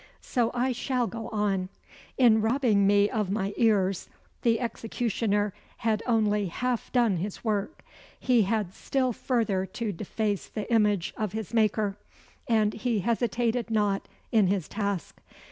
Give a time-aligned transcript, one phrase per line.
[0.23, 1.69] So I shall go on.
[2.17, 4.09] In robbing me of my ears,
[4.41, 7.83] the executioner had only half done his work.
[8.19, 11.97] He had still further to deface the image of his Maker,
[12.47, 15.21] and he hesitated not in his task.